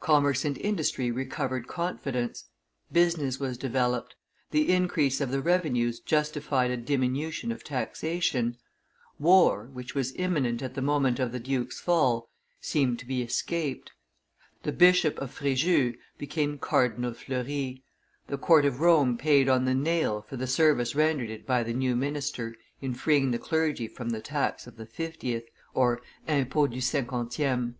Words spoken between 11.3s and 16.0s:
the duke's fall, seemed to be escaped; the Bishop of Frejus